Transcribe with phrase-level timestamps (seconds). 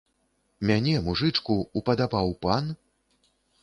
[0.69, 2.77] Мяне, мужычку, упадабаў пан?